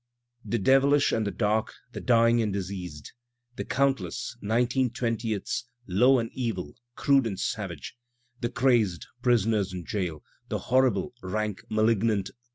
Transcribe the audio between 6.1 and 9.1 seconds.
and evil, crude and savage. The crazed,